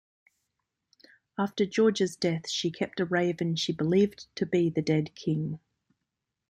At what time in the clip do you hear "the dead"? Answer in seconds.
4.67-5.13